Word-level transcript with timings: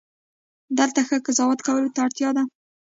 دلته 0.79 0.99
ښه 1.07 1.15
قضاوت 1.25 1.59
کولو 1.67 1.89
ته 1.95 1.99
اړتیا 2.05 2.29
ده. 2.37 2.43